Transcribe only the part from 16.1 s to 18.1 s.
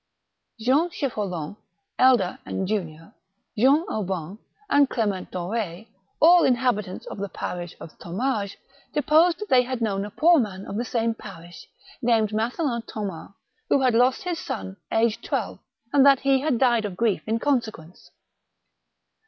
he had died of grief in con sequence.